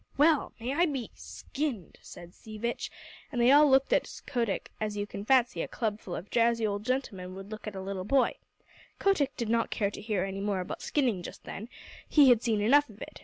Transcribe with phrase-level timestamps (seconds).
[0.17, 0.51] "Well!
[0.59, 2.89] May I be skinned!" said Sea Vitch,
[3.31, 6.65] and they all looked at Kotick as you can fancy a club full of drowsy
[6.65, 8.33] old gentlemen would look at a little boy.
[8.97, 11.69] Kotick did not care to hear any more about skinning just then;
[12.09, 13.19] he had seen enough of it.